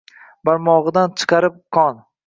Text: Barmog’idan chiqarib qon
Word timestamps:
Barmog’idan 0.49 1.15
chiqarib 1.21 1.63
qon 1.79 2.05